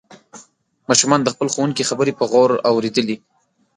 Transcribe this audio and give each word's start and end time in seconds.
ماشومانو 0.89 1.25
د 1.25 1.29
خپل 1.35 1.47
ښوونکي 1.53 1.83
خبرې 1.89 2.13
په 2.19 2.25
غور 2.31 2.49
اوریدلې. 2.69 3.15